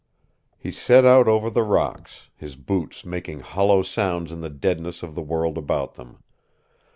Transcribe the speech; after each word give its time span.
He 0.57 0.71
set 0.71 1.05
out 1.05 1.27
over 1.27 1.51
the 1.51 1.61
rocks, 1.61 2.29
his 2.35 2.55
boots 2.55 3.05
making 3.05 3.41
hollow 3.41 3.83
sounds 3.83 4.31
in 4.31 4.41
the 4.41 4.49
deadness 4.49 5.03
of 5.03 5.13
the 5.13 5.21
world 5.21 5.59
about 5.59 5.93
them. 5.93 6.23